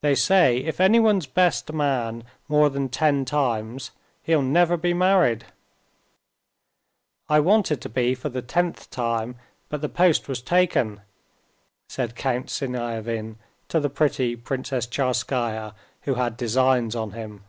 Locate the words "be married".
4.76-5.44